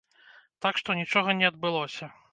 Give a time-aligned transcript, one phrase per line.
[0.65, 2.05] Так што нічога не адбылося.